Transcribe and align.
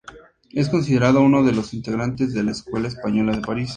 Es 0.49 0.67
considerado 0.69 1.21
uno 1.21 1.43
de 1.43 1.51
los 1.51 1.75
integrantes 1.75 2.33
de 2.33 2.41
la 2.41 2.49
Escuela 2.53 2.87
Española 2.87 3.35
de 3.35 3.41
París. 3.43 3.69